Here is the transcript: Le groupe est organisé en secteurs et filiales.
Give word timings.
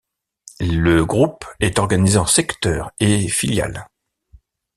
Le 0.61 1.05
groupe 1.05 1.45
est 1.59 1.77
organisé 1.77 2.17
en 2.17 2.25
secteurs 2.25 2.91
et 2.99 3.27
filiales. 3.27 3.87